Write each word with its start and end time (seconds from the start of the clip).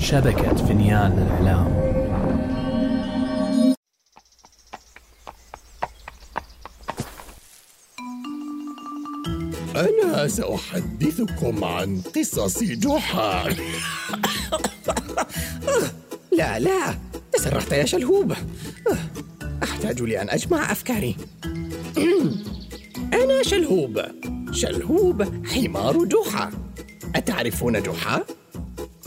شبكة 0.00 0.54
فنيان 0.54 1.12
الإعلام 1.12 1.90
أنا 9.76 10.28
سأحدثكم 10.28 11.64
عن 11.64 12.00
قصص 12.16 12.62
جحا. 12.62 13.48
لا 16.38 16.58
لا 16.58 16.94
تسرحت 17.32 17.72
يا 17.72 17.84
شلهوب. 17.84 18.32
أحتاج 19.62 20.02
لأن 20.02 20.30
أجمع 20.30 20.72
أفكاري. 20.72 21.16
أنا 23.12 23.42
شلهوب 23.42 24.02
شلهوب 24.52 25.46
حمار 25.46 26.04
جحا. 26.04 26.50
أتعرفون 27.14 27.82
جحا؟ 27.82 28.24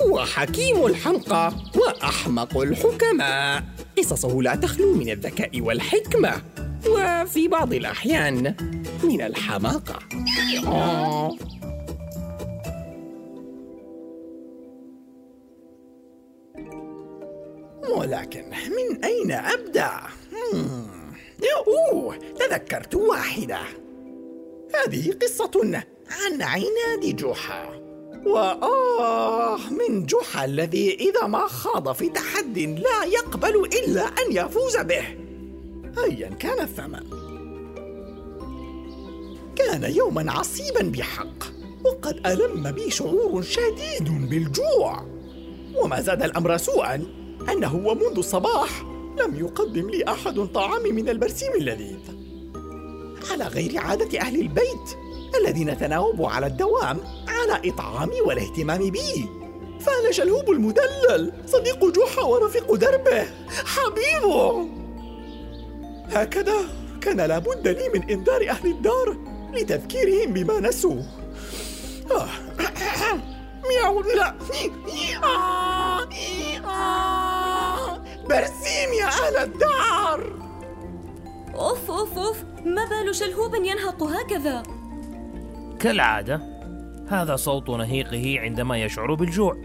هو 0.02 0.26
حكيم 0.26 0.86
الحمقى 0.86 1.52
وأحمق 1.76 2.58
الحكماء. 2.58 3.64
قصصه 3.98 4.42
لا 4.42 4.56
تخلو 4.56 4.94
من 4.94 5.10
الذكاء 5.10 5.62
والحكمة 5.62 6.42
وفي 6.90 7.48
بعض 7.48 7.74
الأحيان 7.74 8.56
من 9.04 9.22
الحماقة. 9.22 10.00
ولكن 17.98 18.46
من 18.50 19.04
أين 19.04 19.32
أبدأ؟ 19.32 19.92
أوه 21.68 22.18
تذكرت 22.18 22.96
واحدة. 22.96 23.60
هذه 24.76 25.12
قصة 25.12 25.84
عن 26.10 26.42
عناد 26.42 27.16
جحا. 27.16 27.84
وآه 28.26 29.58
من 29.58 30.06
جحا 30.06 30.46
الذي 30.46 30.94
إذا 30.94 31.28
ما 31.28 31.48
خاض 31.48 31.92
في 31.92 32.10
تحد 32.10 32.58
لا 32.58 33.04
يقبل 33.06 33.66
إلا 33.66 34.02
أن 34.02 34.32
يفوز 34.32 34.78
به. 34.78 35.06
أيا 36.04 36.30
كان 36.30 36.62
الثمن. 36.62 37.04
كان 39.56 39.94
يوما 39.96 40.32
عصيبا 40.32 40.82
بحق 40.82 41.44
وقد 41.86 42.28
ألم 42.28 42.72
بي 42.72 42.92
شعور 42.92 43.42
شديد 43.42 44.30
بالجوع. 44.30 45.06
وما 45.76 46.02
زاد 46.02 46.24
الأمر 46.24 46.58
سوءا 46.58 47.06
أنه 47.52 47.76
ومنذ 47.76 48.18
الصباح 48.18 48.84
لم 49.20 49.36
يقدم 49.36 49.90
لي 49.90 50.04
أحد 50.04 50.40
طعامي 50.40 50.92
من 50.92 51.10
البرسيم 51.10 51.52
اللذيذ. 51.56 52.00
على 53.32 53.44
غير 53.48 53.78
عادة 53.78 54.20
أهل 54.20 54.40
البيت 54.42 54.98
الذين 55.42 55.78
تناوبوا 55.78 56.30
على 56.30 56.48
الدوام 56.48 57.00
على 57.28 57.70
إطعامي 57.70 58.22
والاهتمام 58.22 58.90
بي 58.90 59.30
فأنا 59.80 60.12
شلهوب 60.12 60.52
المدلل 60.52 61.32
صديق 61.46 61.86
جحا 61.86 62.22
ورفيق 62.22 62.74
دربه. 62.74 63.26
حبيبه! 63.66 64.68
هكذا 66.12 66.58
كان 67.02 67.22
لابد 67.22 67.68
لي 67.68 67.90
من 67.90 68.10
إنذار 68.10 68.50
أهل 68.50 68.72
الدار 68.72 69.18
لتذكيرهم 69.54 70.34
بما 70.34 70.60
نسوا. 70.60 71.02
مياو 73.70 74.02
لا. 74.02 74.36
برسيم 78.30 78.94
يا 78.94 79.06
أهل 79.06 79.38
الدار! 79.38 80.34
أوف 81.56 81.92
أوف 81.92 82.18
أوف. 82.18 82.38
ما 82.66 82.86
بال 82.86 83.16
شلهوب 83.16 83.56
ينهق 83.56 84.04
هكذا؟ 84.04 84.64
كالعادة 85.84 86.42
هذا 87.08 87.36
صوت 87.36 87.70
نهيقه 87.70 88.40
عندما 88.40 88.78
يشعر 88.78 89.14
بالجوع. 89.14 89.58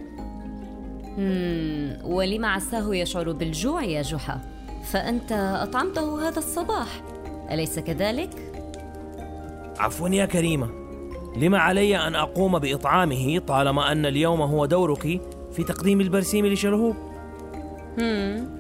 ولم 2.05 2.45
عساه 2.45 2.95
يشعر 2.95 3.33
بالجوع 3.33 3.85
يا 3.85 4.03
جحا 4.03 4.41
فأنت 4.85 5.33
أطعمته 5.63 6.29
هذا 6.29 6.39
الصباح 6.39 7.03
أليس 7.51 7.79
كذلك؟ 7.79 8.31
عفوا 9.79 10.09
يا 10.09 10.27
كريمة 10.27 10.69
لما 11.37 11.59
علي 11.59 11.97
أن 11.97 12.15
أقوم 12.15 12.59
بإطعامه 12.59 13.39
طالما 13.39 13.93
أن 13.93 14.07
اليوم 14.07 14.41
هو 14.43 14.67
دورك 14.67 15.21
في 15.53 15.65
تقديم 15.65 16.01
البرسيم 16.01 16.47
لشلهوب 16.47 16.97
مم. 17.99 18.59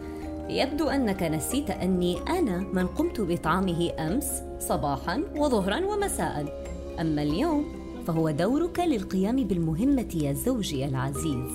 يبدو 0.48 0.88
أنك 0.88 1.22
نسيت 1.22 1.70
أني 1.70 2.18
أنا 2.28 2.58
من 2.58 2.86
قمت 2.86 3.20
بإطعامه 3.20 3.90
أمس 3.98 4.42
صباحا 4.58 5.22
وظهرا 5.36 5.86
ومساء 5.86 6.67
أما 7.00 7.22
اليوم 7.22 7.64
فهو 8.06 8.30
دورك 8.30 8.80
للقيام 8.80 9.36
بالمهمة 9.36 10.08
يا 10.14 10.32
زوجي 10.32 10.84
العزيز. 10.84 11.52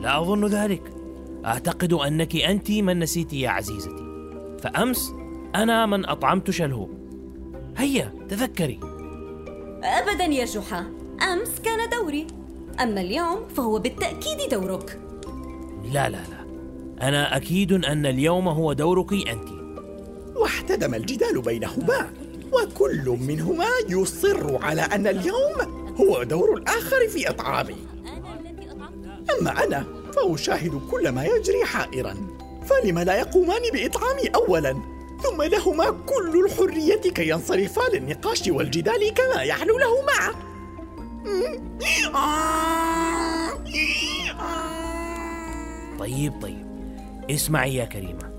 لا 0.00 0.20
أظن 0.20 0.46
ذلك. 0.46 0.82
أعتقد 1.44 1.92
أنك 1.92 2.36
أنت 2.36 2.70
من 2.70 2.98
نسيت 2.98 3.32
يا 3.32 3.50
عزيزتي. 3.50 4.06
فأمس 4.62 5.12
أنا 5.54 5.86
من 5.86 6.06
أطعمت 6.06 6.50
شلهوب 6.50 6.90
هيا 7.76 8.12
تذكري. 8.28 8.80
أبدا 9.82 10.24
يا 10.24 10.44
جحا. 10.44 10.80
أمس 11.32 11.60
كان 11.64 11.90
دوري. 12.00 12.26
أما 12.80 13.00
اليوم 13.00 13.48
فهو 13.56 13.78
بالتأكيد 13.78 14.50
دورك. 14.50 15.00
لا 15.92 16.08
لا 16.08 16.16
لا. 16.16 16.46
أنا 17.08 17.36
أكيد 17.36 17.72
أن 17.72 18.06
اليوم 18.06 18.48
هو 18.48 18.72
دورك 18.72 19.12
أنت. 19.12 19.48
واحتدم 20.36 20.94
الجدال 20.94 21.42
بينهما. 21.42 22.10
وكل 22.52 23.16
منهما 23.20 23.68
يصر 23.88 24.64
على 24.64 24.82
أن 24.82 25.06
اليوم 25.06 25.54
هو 26.00 26.22
دور 26.22 26.56
الآخر 26.56 27.08
في 27.08 27.28
إطعامي. 27.30 27.76
أما 29.38 29.64
أنا 29.64 29.84
فأشاهد 30.12 30.80
كل 30.90 31.08
ما 31.08 31.24
يجري 31.24 31.64
حائرا. 31.64 32.14
فلم 32.66 32.98
لا 32.98 33.16
يقومان 33.16 33.62
بإطعامي 33.72 34.28
أولا؟ 34.34 34.76
ثم 35.22 35.42
لهما 35.42 35.90
كل 35.90 36.44
الحرية 36.44 37.00
كي 37.00 37.28
ينصرفا 37.28 37.82
للنقاش 37.92 38.48
والجدال 38.48 39.14
كما 39.14 39.42
يحلو 39.42 39.78
لهما. 39.78 40.34
طيب 45.98 46.42
طيب. 46.42 46.66
اسمعي 47.30 47.74
يا 47.74 47.84
كريمة. 47.84 48.35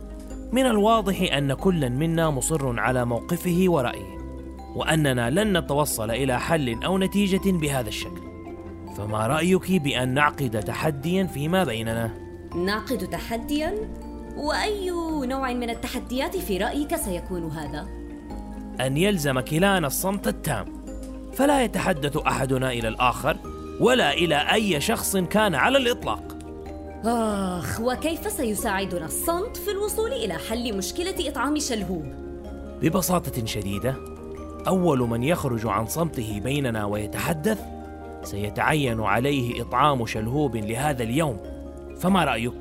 من 0.51 0.65
الواضح 0.65 1.33
أن 1.33 1.53
كل 1.53 1.89
منا 1.89 2.29
مصر 2.29 2.79
على 2.79 3.05
موقفه 3.05 3.65
ورأيه 3.67 4.17
وأننا 4.75 5.29
لن 5.29 5.57
نتوصل 5.57 6.11
إلى 6.11 6.39
حل 6.39 6.83
أو 6.83 6.97
نتيجة 6.97 7.51
بهذا 7.51 7.87
الشكل 7.89 8.21
فما 8.97 9.27
رأيك 9.27 9.71
بأن 9.71 10.13
نعقد 10.13 10.59
تحديا 10.59 11.23
فيما 11.23 11.63
بيننا؟ 11.63 12.11
نعقد 12.55 12.97
تحديا؟ 12.97 13.75
وأي 14.37 14.89
نوع 15.25 15.53
من 15.53 15.69
التحديات 15.69 16.37
في 16.37 16.57
رأيك 16.57 16.95
سيكون 16.95 17.51
هذا؟ 17.51 17.87
أن 18.81 18.97
يلزم 18.97 19.39
كلانا 19.39 19.87
الصمت 19.87 20.27
التام 20.27 20.65
فلا 21.33 21.63
يتحدث 21.63 22.17
أحدنا 22.17 22.71
إلى 22.71 22.87
الآخر 22.87 23.37
ولا 23.81 24.13
إلى 24.13 24.35
أي 24.35 24.81
شخص 24.81 25.17
كان 25.17 25.55
على 25.55 25.77
الإطلاق 25.77 26.36
آخ 27.07 27.79
وكيف 27.79 28.31
سيساعدنا 28.31 29.05
الصمت 29.05 29.57
في 29.57 29.71
الوصول 29.71 30.13
إلى 30.13 30.33
حل 30.33 30.77
مشكلة 30.77 31.15
إطعام 31.19 31.59
شلهوب؟ 31.59 32.05
ببساطة 32.81 33.45
شديدة 33.45 33.95
أول 34.67 34.99
من 34.99 35.23
يخرج 35.23 35.67
عن 35.67 35.85
صمته 35.85 36.39
بيننا 36.39 36.85
ويتحدث 36.85 37.59
سيتعين 38.23 39.01
عليه 39.01 39.61
إطعام 39.61 40.05
شلهوب 40.05 40.55
لهذا 40.55 41.03
اليوم 41.03 41.39
فما 41.99 42.25
رأيك؟ 42.25 42.59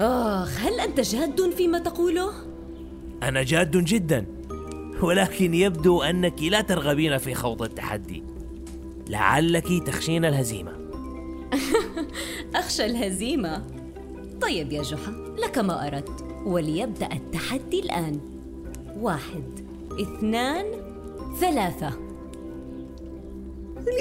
آخ 0.00 0.60
هل 0.60 0.80
أنت 0.80 1.00
جاد 1.00 1.50
فيما 1.50 1.78
تقوله؟ 1.78 2.30
أنا 3.22 3.42
جاد 3.42 3.76
جدا 3.76 4.26
ولكن 5.02 5.54
يبدو 5.54 6.02
أنك 6.02 6.42
لا 6.42 6.60
ترغبين 6.60 7.18
في 7.18 7.34
خوض 7.34 7.62
التحدي 7.62 8.24
لعلك 9.08 9.68
تخشين 9.86 10.24
الهزيمة 10.24 10.79
أخشى 12.54 12.86
الهزيمة. 12.86 13.66
طيب 14.42 14.72
يا 14.72 14.82
جحا 14.82 15.34
لك 15.38 15.58
ما 15.58 15.86
أردت 15.86 16.24
وليبدأ 16.44 17.08
التحدي 17.12 17.80
الآن. 17.80 18.20
واحد 18.96 19.66
اثنان 20.00 20.64
ثلاثة. 21.40 21.92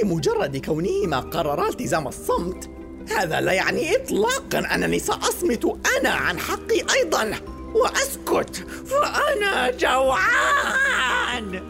لمجرد 0.03 0.57
كونهما 0.57 1.19
قررا 1.19 1.69
التزام 1.69 2.07
الصمت 2.07 2.69
هذا 3.17 3.41
لا 3.41 3.51
يعني 3.51 3.95
إطلاقا 3.95 4.75
أنني 4.75 4.99
سأصمت 4.99 5.65
أنا 5.99 6.09
عن 6.09 6.39
حقي 6.39 6.83
أيضا 6.95 7.33
وأسكت 7.75 8.55
فأنا 8.85 9.71
جوعان. 9.71 11.61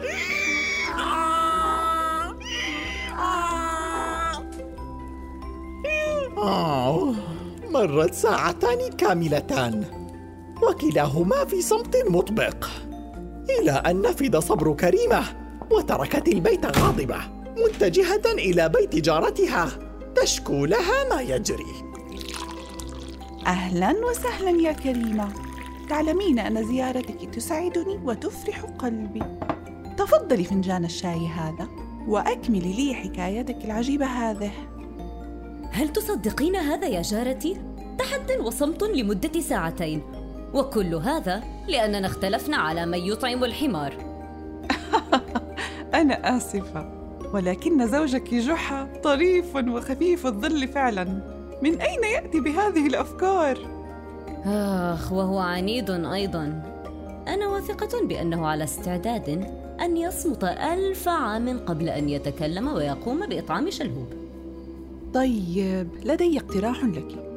مرت 7.80 8.14
ساعتان 8.14 8.78
كاملتان. 8.98 9.84
وكلاهما 10.62 11.44
في 11.44 11.62
صمت 11.62 11.96
مطبق. 12.08 12.66
إلى 13.60 13.70
أن 13.70 14.02
نفد 14.02 14.36
صبر 14.36 14.72
كريمة 14.72 15.22
وتركت 15.70 16.28
البيت 16.28 16.78
غاضبة 16.78 17.16
متجهة 17.58 18.32
إلى 18.34 18.68
بيت 18.68 18.96
جارتها. 18.96 19.68
تشكو 20.14 20.64
لها 20.64 21.08
ما 21.10 21.20
يجري. 21.20 21.72
أهلا 23.46 23.94
وسهلا 24.06 24.50
يا 24.50 24.72
كريمة. 24.72 25.28
تعلمين 25.88 26.38
أن 26.38 26.66
زيارتك 26.66 27.34
تسعدني 27.34 28.00
وتفرح 28.04 28.60
قلبي. 28.60 29.22
تفضلي 29.96 30.44
فنجان 30.44 30.84
الشاي 30.84 31.26
هذا 31.26 31.68
وأكملي 32.08 32.72
لي 32.72 32.94
حكايتك 32.94 33.64
العجيبة 33.64 34.06
هذه. 34.06 34.52
هل 35.72 35.88
تصدقين 35.88 36.56
هذا 36.56 36.88
يا 36.88 37.02
جارتي؟ 37.02 37.69
تحد 38.00 38.40
وصمت 38.40 38.82
لمدة 38.82 39.40
ساعتين. 39.40 40.02
وكل 40.54 40.94
هذا 40.94 41.42
لأننا 41.68 42.06
اختلفنا 42.06 42.56
على 42.56 42.86
من 42.86 42.98
يطعم 42.98 43.44
الحمار. 43.44 43.92
أنا 46.00 46.36
آسفة 46.36 46.92
ولكن 47.34 47.86
زوجك 47.86 48.34
جحا 48.34 48.88
طريف 49.02 49.56
وخفيف 49.56 50.26
الظل 50.26 50.68
فعلا. 50.68 51.04
من 51.62 51.80
أين 51.80 52.04
يأتي 52.04 52.40
بهذه 52.40 52.86
الأفكار؟ 52.86 53.58
آخ 54.46 55.12
وهو 55.12 55.38
عنيد 55.38 55.90
أيضا. 55.90 56.62
أنا 57.28 57.48
واثقة 57.48 58.06
بأنه 58.06 58.46
على 58.46 58.64
استعداد 58.64 59.28
أن 59.80 59.96
يصمت 59.96 60.44
ألف 60.44 61.08
عام 61.08 61.58
قبل 61.58 61.88
أن 61.88 62.08
يتكلم 62.08 62.68
ويقوم 62.68 63.26
بإطعام 63.26 63.70
شلهوب. 63.70 64.08
طيب 65.14 65.88
لدي 66.04 66.38
اقتراح 66.38 66.84
لك. 66.84 67.29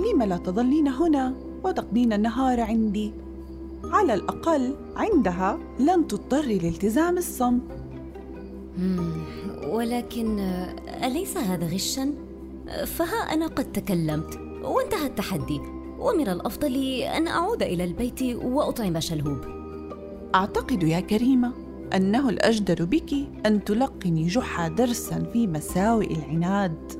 لم 0.00 0.22
لا 0.22 0.36
تظلين 0.36 0.88
هنا؟ 0.88 1.34
وتقضين 1.64 2.12
النهار 2.12 2.60
عندي. 2.60 3.12
على 3.84 4.14
الأقل 4.14 4.76
عندها 4.96 5.58
لن 5.78 6.06
تضطري 6.06 6.58
لالتزام 6.58 7.18
الصمت. 7.18 7.62
ولكن 9.64 10.38
أليس 11.04 11.36
هذا 11.36 11.66
غشا؟ 11.66 12.14
فها 12.86 13.34
أنا 13.34 13.46
قد 13.46 13.72
تكلمت 13.72 14.38
وانتهى 14.62 15.06
التحدي. 15.06 15.60
ومن 15.98 16.28
الأفضل 16.28 16.76
أن 17.02 17.28
أعود 17.28 17.62
إلى 17.62 17.84
البيت 17.84 18.22
وأطعم 18.22 19.00
شلهوب. 19.00 19.38
أعتقد 20.34 20.82
يا 20.82 21.00
كريمة 21.00 21.52
أنه 21.94 22.28
الأجدر 22.28 22.84
بك 22.84 23.14
أن 23.46 23.64
تلقني 23.64 24.26
جحا 24.26 24.68
درسا 24.68 25.30
في 25.32 25.46
مساوئ 25.46 26.14
العناد. 26.14 26.92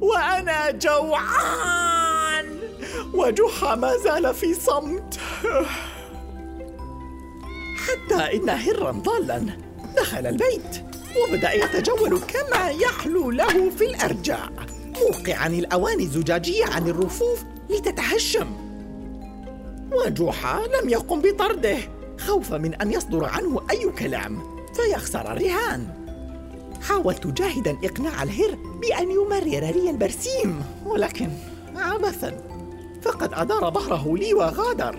وأنا 0.00 0.70
جوعان! 0.70 1.89
وجحا 3.14 3.74
ما 3.74 3.96
زال 3.96 4.34
في 4.34 4.54
صمت. 4.54 5.18
حتى 7.76 8.36
إن 8.36 8.48
هرا 8.48 8.90
ضالا 8.90 9.46
دخل 9.96 10.26
البيت 10.26 10.84
وبدأ 11.22 11.52
يتجول 11.52 12.20
كما 12.20 12.68
يحلو 12.68 13.30
له 13.30 13.70
في 13.70 13.84
الأرجاء 13.84 14.52
موقعا 15.00 15.46
الأواني 15.46 16.02
الزجاجية 16.02 16.64
عن 16.64 16.88
الرفوف 16.88 17.44
لتتهشم. 17.70 18.46
وجحا 19.92 20.60
لم 20.60 20.88
يقم 20.88 21.20
بطرده 21.20 21.78
خوفا 22.18 22.58
من 22.58 22.74
أن 22.74 22.92
يصدر 22.92 23.24
عنه 23.24 23.60
أي 23.70 23.90
كلام 23.98 24.42
فيخسر 24.74 25.32
الرهان. 25.32 25.86
حاولت 26.82 27.26
جاهدا 27.26 27.76
إقناع 27.84 28.22
الهر 28.22 28.58
بأن 28.80 29.10
يمرر 29.10 29.72
لي 29.74 29.90
البرسيم 29.90 30.62
ولكن 30.86 31.28
عبثا. 31.76 32.49
فقد 33.02 33.34
أدار 33.34 33.70
ظهره 33.70 34.16
لي 34.16 34.34
وغادر. 34.34 34.98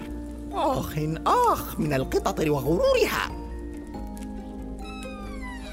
آخ 0.54 0.96
آخ 1.28 1.80
من 1.80 1.94
القطط 1.94 2.40
وغرورها. 2.40 3.32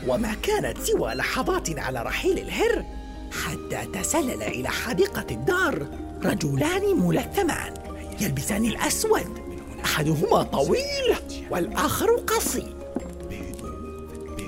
وما 0.09 0.35
كانت 0.43 0.79
سوى 0.79 1.15
لحظات 1.15 1.79
على 1.79 2.03
رحيل 2.03 2.39
الهر 2.39 2.85
حتى 3.33 4.01
تسلل 4.01 4.43
إلى 4.43 4.69
حديقة 4.69 5.27
الدار 5.31 5.87
رجلان 6.25 7.01
ملثمان 7.01 7.75
يلبسان 8.21 8.65
الأسود. 8.65 9.39
أحدهما 9.85 10.43
طويل 10.43 11.17
والآخر 11.51 12.17
قصير 12.17 12.77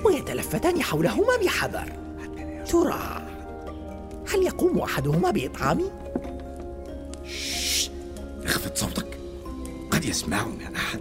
ويتلفتان 0.05 0.81
حولهما 0.81 1.37
بحذر. 1.43 1.91
ترى 2.71 3.27
هل 4.33 4.43
يقوم 4.43 4.79
أحدهما 4.79 5.31
بإطعامي؟ 5.31 5.91
اخفض 8.61 8.75
صوتك. 8.75 9.17
قد 9.91 10.05
يسمعنا 10.05 10.71
أحد. 10.75 10.99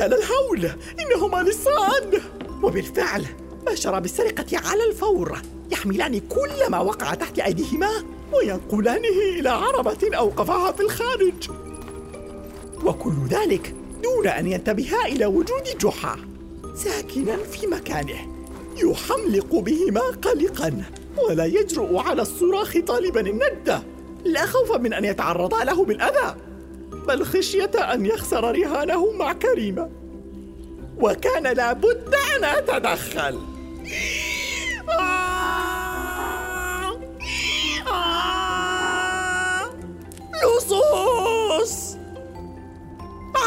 يا 0.00 0.08
للهول 0.08 0.70
إنهما 1.00 1.42
لصان 1.42 2.22
وبالفعل 2.62 3.26
باشرا 3.66 3.98
بالسرقة 3.98 4.58
على 4.58 4.84
الفور 4.84 5.38
يحملان 5.72 6.20
كل 6.20 6.70
ما 6.70 6.80
وقع 6.80 7.14
تحت 7.14 7.38
أيديهما 7.38 7.90
وينقلانه 8.32 9.38
إلى 9.38 9.48
عربة 9.48 10.16
أوقفها 10.16 10.72
في 10.72 10.80
الخارج. 10.80 11.50
وكل 12.84 13.26
ذلك 13.28 13.74
دون 14.02 14.26
أن 14.26 14.46
ينتبها 14.46 15.06
إلى 15.06 15.26
وجود 15.26 15.64
جحا 15.80 16.16
ساكنا 16.74 17.36
في 17.36 17.66
مكانه 17.66 18.28
يحملق 18.76 19.54
بهما 19.54 20.00
قلقا 20.00 20.82
ولا 21.28 21.44
يجرؤ 21.44 21.96
على 21.96 22.22
الصراخ 22.22 22.78
طالبا 22.86 23.20
الندة 23.20 23.82
لا 24.24 24.46
خوفا 24.46 24.78
من 24.78 24.92
أن 24.92 25.04
يتعرضا 25.04 25.64
له 25.64 25.84
بالأذى 25.84 26.34
بل 27.08 27.24
خشية 27.24 27.70
أن 27.94 28.06
يخسر 28.06 28.44
رهانه 28.58 29.12
مع 29.12 29.32
كريمة. 29.32 29.90
وكان 31.00 31.42
لابد 31.42 32.14
أن 32.36 32.44
أتدخل. 32.44 33.38
لصوص! 40.44 41.96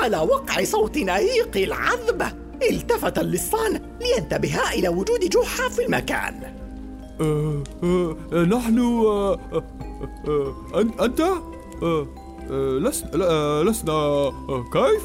على 0.01 0.17
وقع 0.17 0.63
صوت 0.63 0.97
نهيق 0.97 1.57
العذبة 1.57 2.31
التفت 2.69 3.19
اللصان 3.19 3.81
لينتبها 4.01 4.73
إلى 4.73 4.87
وجود 4.87 5.19
جحا 5.19 5.69
في 5.69 5.85
المكان. 5.85 6.53
أه 7.21 7.63
أه 7.83 8.43
نحن 8.43 8.79
أه 8.79 9.39
أنت 10.75 11.21
أه 11.83 12.07
لسنا 12.51 13.63
لسنا 13.63 14.31
كيف؟ 14.73 15.03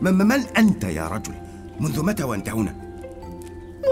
من 0.00 0.32
أنت 0.32 0.84
يا 0.84 1.08
رجل؟ 1.08 1.34
منذ 1.80 2.02
متى 2.02 2.24
وأنت 2.24 2.48
هنا؟ 2.48 2.74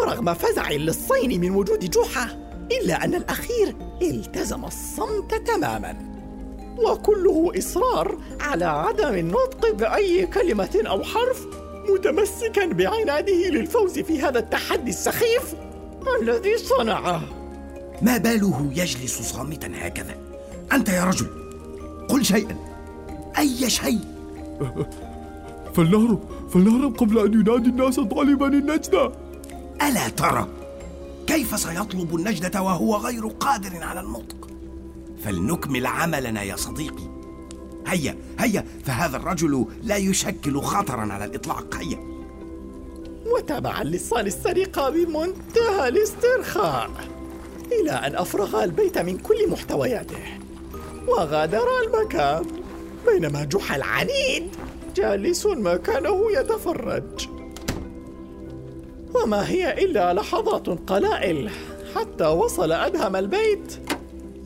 ورغم 0.01 0.35
فزع 0.35 0.71
اللصين 0.71 1.41
من 1.41 1.51
وجود 1.51 1.91
جحا 1.91 2.49
إلا 2.73 3.05
أن 3.05 3.15
الأخير 3.15 3.75
التزم 4.03 4.65
الصمت 4.65 5.35
تماما 5.35 5.97
وكله 6.79 7.53
إصرار 7.59 8.19
على 8.41 8.65
عدم 8.65 9.15
النطق 9.15 9.71
بأي 9.71 10.27
كلمة 10.27 10.83
أو 10.87 11.03
حرف 11.03 11.47
متمسكا 11.89 12.67
بعناده 12.67 13.49
للفوز 13.49 13.99
في 13.99 14.23
هذا 14.23 14.39
التحدي 14.39 14.91
السخيف 14.91 15.55
الذي 16.21 16.59
صنعه 16.59 17.38
ما 18.03 18.17
باله 18.17 18.71
يجلس 18.77 19.23
صامتا 19.23 19.71
هكذا. 19.75 20.17
أنت 20.73 20.89
يا 20.89 21.05
رجل 21.05 21.27
قل 22.09 22.25
شيئا. 22.25 22.57
أي 23.39 23.71
شيء؟ 23.71 24.01
فلنهرب 25.75 26.21
فلنهرب 26.51 26.97
قبل 26.97 27.19
أن 27.19 27.33
ينادي 27.41 27.69
الناس 27.69 28.01
طالبا 28.01 28.47
النجدة. 28.47 29.13
ألا 29.83 30.09
ترى 30.09 30.49
كيف 31.27 31.61
سيطلب 31.61 32.15
النجدة 32.17 32.63
وهو 32.63 32.97
غير 32.97 33.27
قادر 33.27 33.83
على 33.83 34.01
النطق؟ 34.01 34.49
فلنكمل 35.25 35.87
عملنا 35.87 36.43
يا 36.43 36.57
صديقي. 36.57 37.19
هيا 37.87 38.17
هيا 38.39 38.65
فهذا 38.85 39.17
الرجل 39.17 39.67
لا 39.83 39.97
يشكل 39.97 40.61
خطرا 40.61 41.13
على 41.13 41.25
الإطلاق. 41.25 41.75
هيا. 41.75 41.99
وتابع 43.27 43.83
اللصان 43.83 44.27
السرقة 44.27 44.91
بمنتهى 44.91 45.89
الاسترخاء. 45.89 47.18
إلى 47.73 47.91
أن 47.91 48.17
أفرغ 48.17 48.65
البيت 48.65 48.99
من 48.99 49.19
كل 49.19 49.51
محتوياته. 49.51 50.23
وغادر 51.09 51.67
المكان 51.85 52.47
بينما 53.07 53.45
جحا 53.45 53.77
العنيد 53.77 54.57
جالس 54.97 55.47
مكانه 55.47 56.33
يتفرج. 56.33 57.29
وما 59.15 59.49
هي 59.49 59.85
إلا 59.85 60.15
لحظات 60.15 60.69
قلائل 60.69 61.51
حتى 61.95 62.27
وصل 62.27 62.73
أدهم 62.73 63.17
البيت 63.17 63.79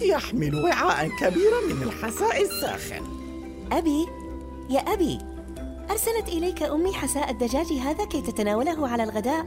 يحمل 0.00 0.64
وعاء 0.64 1.09
كبيرا 1.21 1.61
من 1.71 1.83
الحساء 1.83 2.43
الساخن. 2.43 3.02
أبي 3.73 4.07
يا 4.71 4.81
أبي 4.81 5.19
أرسلت 5.91 6.29
إليك 6.29 6.62
أمي 6.62 6.93
حساء 6.93 7.31
الدجاج 7.31 7.73
هذا 7.73 8.05
كي 8.05 8.21
تتناوله 8.21 8.88
على 8.88 9.02
الغداء. 9.05 9.47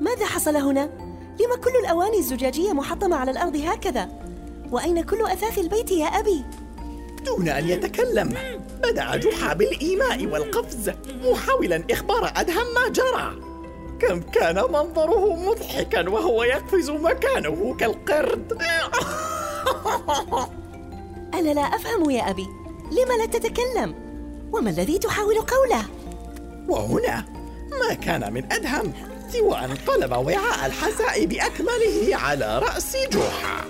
ماذا 0.00 0.26
حصل 0.26 0.56
هنا؟ 0.56 1.11
لم 1.40 1.54
كل 1.64 1.76
الأواني 1.80 2.18
الزجاجية 2.18 2.72
محطمة 2.72 3.16
على 3.16 3.30
الأرض 3.30 3.56
هكذا؟ 3.56 4.08
وأين 4.70 5.02
كل 5.02 5.22
أثاث 5.22 5.58
البيت 5.58 5.90
يا 5.90 6.06
أبي؟ 6.06 6.44
دون 7.26 7.48
أن 7.48 7.68
يتكلم 7.68 8.34
بدأ 8.82 9.16
جحا 9.16 9.54
بالإيماء 9.54 10.26
والقفز 10.26 10.92
محاولا 11.24 11.84
إخبار 11.90 12.32
أدهم 12.36 12.74
ما 12.74 12.88
جرى 12.88 13.52
كم 14.00 14.20
كان 14.20 14.56
منظره 14.56 15.36
مضحكا 15.36 16.08
وهو 16.08 16.42
يقفز 16.42 16.90
مكانه 16.90 17.76
كالقرد 17.76 18.52
أنا 21.34 21.50
لا 21.50 21.60
أفهم 21.60 22.10
يا 22.10 22.30
أبي 22.30 22.46
لم 22.90 23.18
لا 23.18 23.26
تتكلم؟ 23.26 23.94
وما 24.52 24.70
الذي 24.70 24.98
تحاول 24.98 25.34
قوله؟ 25.34 25.84
وهنا 26.68 27.24
ما 27.70 27.94
كان 27.94 28.32
من 28.32 28.52
أدهم 28.52 28.92
سوى 29.32 29.58
أن 29.58 29.74
قلب 29.86 30.12
وعاء 30.12 30.66
الحساء 30.66 31.26
بأكمله 31.26 32.16
على 32.16 32.58
رأس 32.58 32.96
جحا 32.96 33.64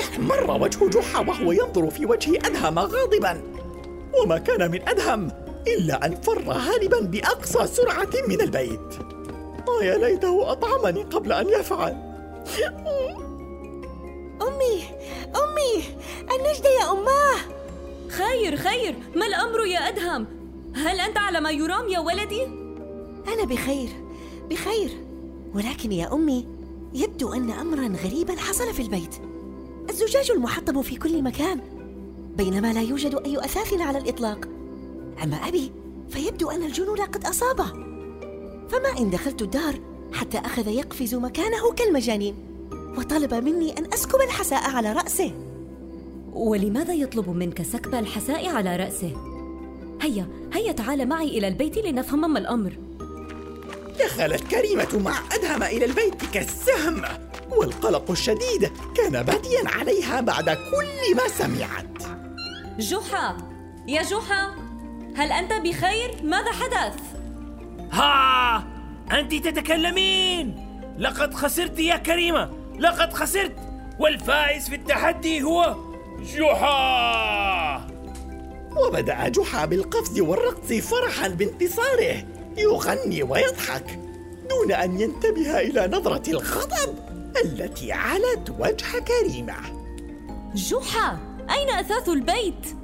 احمر 0.00 0.62
وجه 0.62 0.88
جحا 0.88 1.20
وهو 1.20 1.52
ينظر 1.52 1.90
في 1.90 2.06
وجه 2.06 2.38
أدهم 2.46 2.78
غاضبا. 2.78 3.42
وما 4.22 4.38
كان 4.38 4.70
من 4.70 4.88
أدهم 4.88 5.30
إلا 5.66 6.06
أن 6.06 6.14
فر 6.14 6.52
هاربا 6.52 7.00
بأقصى 7.00 7.66
سرعة 7.66 8.10
من 8.28 8.40
البيت. 8.40 8.94
ويا 9.68 9.98
ليته 9.98 10.52
أطعمني 10.52 11.02
قبل 11.02 11.32
أن 11.32 11.48
يفعل. 11.48 11.92
أمي 14.48 14.84
أمي 15.36 15.84
النجدة 16.20 16.70
يا 16.80 16.92
أماه 16.92 17.38
خير 18.08 18.56
خير. 18.56 18.94
ما 19.14 19.26
الأمر 19.26 19.66
يا 19.66 19.88
أدهم؟ 19.88 20.26
هل 20.76 21.00
أنت 21.00 21.18
على 21.18 21.40
ما 21.40 21.50
يرام 21.50 21.88
يا 21.88 21.98
ولدي؟ 21.98 22.63
أنا 23.28 23.44
بخير 23.44 23.88
بخير. 24.50 24.90
ولكن 25.54 25.92
يا 25.92 26.14
أمي 26.14 26.46
يبدو 26.94 27.32
أن 27.32 27.50
أمرا 27.50 27.88
غريبا 28.04 28.36
حصل 28.36 28.74
في 28.74 28.82
البيت. 28.82 29.14
الزجاج 29.90 30.30
المحطم 30.30 30.82
في 30.82 30.96
كل 30.96 31.22
مكان 31.22 31.60
بينما 32.36 32.72
لا 32.72 32.82
يوجد 32.82 33.14
أي 33.14 33.38
أثاث 33.38 33.80
على 33.80 33.98
الإطلاق. 33.98 34.48
أما 35.22 35.36
أبي 35.36 35.72
فيبدو 36.08 36.50
أن 36.50 36.62
الجنون 36.62 37.00
قد 37.00 37.24
أصابه. 37.24 37.72
فما 38.68 38.98
إن 38.98 39.10
دخلت 39.10 39.42
الدار 39.42 39.80
حتى 40.12 40.38
أخذ 40.38 40.68
يقفز 40.68 41.14
مكانه 41.14 41.72
كالمجانين 41.76 42.34
وطلب 42.98 43.34
مني 43.34 43.78
أن 43.78 43.92
أسكب 43.92 44.20
الحساء 44.20 44.70
على 44.70 44.92
رأسه. 44.92 45.32
ولماذا 46.32 46.94
يطلب 46.94 47.28
منك 47.30 47.62
سكب 47.62 47.94
الحساء 47.94 48.48
على 48.48 48.76
رأسه؟ 48.76 49.12
هيا 50.02 50.28
هيا 50.52 50.72
تعال 50.72 51.08
معي 51.08 51.38
إلى 51.38 51.48
البيت 51.48 51.78
لنفهم 51.78 52.32
ما 52.32 52.38
الأمر. 52.38 52.83
دخلت 54.04 54.50
كريمة 54.50 54.88
مع 55.04 55.14
أدهم 55.32 55.62
إلى 55.62 55.84
البيت 55.84 56.24
كالسهم 56.34 57.02
والقلق 57.50 58.10
الشديد 58.10 58.72
كان 58.96 59.22
باديا 59.22 59.62
عليها 59.66 60.20
بعد 60.20 60.50
كل 60.50 61.16
ما 61.16 61.28
سمعت. 61.28 62.18
جحا 62.78 63.36
يا 63.88 64.02
جحا 64.02 64.54
هل 65.16 65.32
أنت 65.32 65.52
بخير؟ 65.52 66.14
ماذا 66.22 66.52
حدث؟ 66.52 67.00
ها 67.92 68.66
أنت 69.12 69.34
تتكلمين! 69.34 70.66
لقد 70.98 71.34
خسرت 71.34 71.78
يا 71.78 71.96
كريمة 71.96 72.50
لقد 72.78 73.12
خسرت! 73.12 73.56
والفائز 73.98 74.68
في 74.68 74.74
التحدي 74.74 75.42
هو 75.42 75.76
جحا 76.34 77.86
وبدأ 78.76 79.28
جحا 79.28 79.64
بالقفز 79.64 80.20
والرقص 80.20 80.72
فرحا 80.72 81.28
بانتصاره. 81.28 82.24
يغني 82.56 83.22
ويضحك 83.22 83.98
دون 84.50 84.72
أن 84.72 85.00
ينتبه 85.00 85.60
إلى 85.60 85.88
نظرة 85.98 86.30
الغضب 86.30 86.94
التي 87.44 87.92
علت 87.92 88.50
وجه 88.58 88.86
كريمة. 88.98 89.54
جحا 90.54 91.18
أين 91.50 91.70
أثاث 91.70 92.08
البيت؟ 92.08 92.76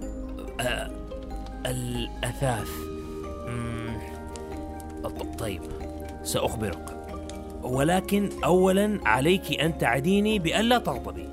الأثاث. 1.66 2.68
مم. 3.48 3.98
ط- 5.04 5.38
طيب 5.38 5.62
سأخبرك. 6.24 6.96
ولكن 7.62 8.30
أولا 8.44 9.00
عليك 9.04 9.60
أن 9.60 9.78
تعديني 9.78 10.38
بألا 10.38 10.78
تغضبي. 10.78 11.28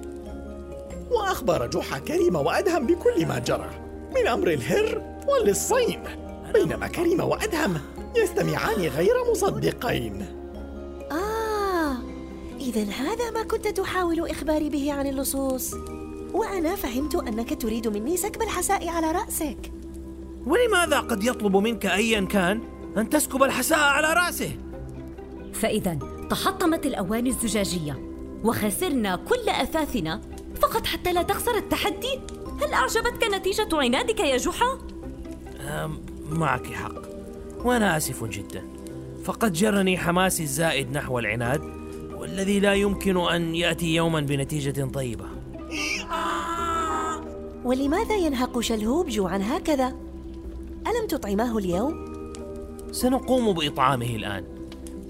وأخبر 1.11 1.67
جحا 1.67 1.99
كريمة 1.99 2.39
وأدهم 2.41 2.87
بكل 2.87 3.25
ما 3.25 3.39
جرى 3.39 3.69
من 4.15 4.27
أمر 4.27 4.47
الهر 4.47 5.01
والصين 5.27 5.99
بينما 6.53 6.87
كريمة 6.87 7.25
وأدهم 7.25 7.77
يستمعان 8.15 8.81
غير 8.81 9.13
مصدقين. 9.31 10.25
آه 11.11 11.97
إذا 12.59 12.83
هذا 12.83 13.31
ما 13.31 13.43
كنت 13.43 13.67
تحاول 13.67 14.29
إخباري 14.29 14.69
به 14.69 14.93
عن 14.93 15.07
اللصوص. 15.07 15.73
وأنا 16.33 16.75
فهمت 16.75 17.15
أنك 17.15 17.61
تريد 17.61 17.87
مني 17.87 18.17
سكب 18.17 18.41
الحساء 18.41 18.87
على 18.87 19.11
رأسك. 19.11 19.71
ولماذا 20.45 20.99
قد 20.99 21.23
يطلب 21.23 21.55
منك 21.55 21.85
أيا 21.85 22.21
كان 22.21 22.61
أن 22.97 23.09
تسكب 23.09 23.43
الحساء 23.43 23.79
على 23.79 24.13
رأسه؟ 24.13 24.57
فإذا 25.53 25.99
تحطمت 26.29 26.85
الأواني 26.85 27.29
الزجاجية 27.29 27.99
وخسرنا 28.43 29.15
كل 29.15 29.49
أثاثنا 29.49 30.21
فقط 30.61 30.85
حتى 30.85 31.13
لا 31.13 31.21
تخسر 31.21 31.57
التحدي. 31.57 32.19
هل 32.61 32.73
أعجبتك 32.73 33.23
نتيجة 33.33 33.69
عنادك 33.73 34.19
يا 34.19 34.37
جحا؟ 34.37 34.77
معك 36.29 36.67
حق. 36.67 37.16
وأنا 37.65 37.97
آسف 37.97 38.23
جدا 38.23 38.61
فقد 39.23 39.53
جرني 39.53 39.97
حماسي 39.97 40.43
الزائد 40.43 40.91
نحو 40.91 41.19
العناد 41.19 41.61
والذي 42.15 42.59
لا 42.59 42.73
يمكن 42.73 43.17
أن 43.17 43.55
يأتي 43.55 43.95
يوما 43.95 44.21
بنتيجة 44.21 44.85
طيبة 44.85 45.25
ولماذا 47.65 48.15
ينهق 48.15 48.59
شلهوب 48.59 49.07
جوعا 49.09 49.37
هكذا؟ 49.43 49.87
ألم 50.87 51.07
تطعماه 51.09 51.57
اليوم؟ 51.57 52.05
سنقوم 52.91 53.53
بإطعامه 53.53 54.05
الآن 54.15 54.43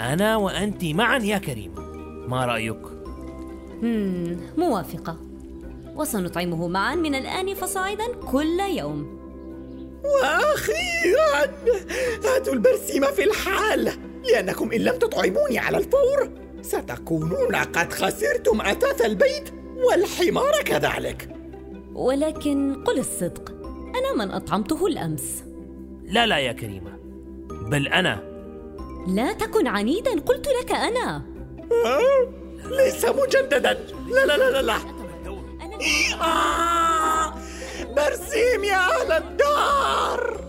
أنا 0.02 0.36
وأنت 0.36 0.86
معا 0.86 1.18
يا 1.18 1.38
كريمة 1.38 1.82
ما 2.28 2.46
رأيك؟ 2.46 2.80
مم، 3.82 4.38
موافقة 4.58 5.18
وسنطعمه 5.96 6.68
معا 6.68 6.96
من 6.96 7.16
الآن 7.16 7.54
فصاعدا 7.54 8.06
كل 8.32 8.60
يوم 8.60 9.17
وأخيرا 10.14 11.54
هاتوا 12.26 12.54
البرسيم 12.54 13.06
في 13.06 13.24
الحال. 13.24 13.92
لأنكم 14.32 14.72
إن 14.72 14.82
لم 14.82 14.96
تطعموني 14.96 15.60
على 15.60 15.78
الفور 15.78 16.30
ستكونون 16.62 17.56
قد 17.56 17.94
خسرتم 17.94 18.62
أثاث 18.62 19.02
البيت 19.02 19.54
والحمار 19.76 20.64
كذلك. 20.66 21.30
ولكن 21.94 22.84
قل 22.84 23.00
الصدق 23.00 23.52
أنا 23.96 24.26
من 24.26 24.32
أطعمته 24.32 24.88
الأمس. 24.88 25.44
لا 26.04 26.26
لا 26.26 26.38
يا 26.38 26.52
كريمة 26.52 26.92
بل 27.50 27.88
أنا. 27.88 28.24
لا 29.08 29.34
تكن 29.34 29.68
عنيدا 29.68 30.12
قلت 30.12 30.48
لك 30.62 30.72
أنا. 30.72 31.22
ليس 32.66 33.06
مجددا. 33.06 33.74
لا 34.10 34.26
لا 34.26 34.38
لا 34.38 34.52
لا, 34.52 34.62
لا. 34.62 34.76
آه! 36.22 36.97
برسيم 37.98 38.64
يا 38.64 38.78
أهل 38.78 39.12
الدار. 39.12 40.47